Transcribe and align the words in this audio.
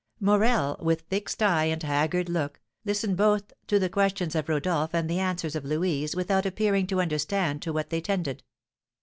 Morel, 0.19 0.77
with 0.81 1.03
fixed 1.11 1.43
eye 1.43 1.65
and 1.65 1.83
haggard 1.83 2.27
look, 2.27 2.59
listened 2.83 3.15
both 3.17 3.53
to 3.67 3.77
the 3.77 3.87
questions 3.87 4.33
of 4.33 4.49
Rodolph 4.49 4.95
and 4.95 5.07
the 5.07 5.19
answers 5.19 5.55
of 5.55 5.63
Louise 5.63 6.15
without 6.15 6.47
appearing 6.47 6.87
to 6.87 7.01
understand 7.01 7.61
to 7.61 7.71
what 7.71 7.91
they 7.91 8.01
tended. 8.01 8.41